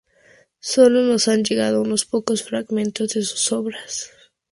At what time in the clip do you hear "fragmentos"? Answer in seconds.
2.41-3.09